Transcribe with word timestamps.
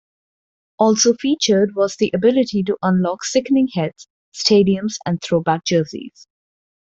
Also 0.79 1.13
featured 1.13 1.75
was 1.75 1.95
the 1.97 2.09
ability 2.15 2.63
to 2.63 2.75
unlock 2.81 3.23
sickening 3.23 3.67
heads, 3.73 4.07
stadiums 4.35 4.95
and 5.05 5.21
throwback 5.21 5.63
jerseys. 5.63 6.25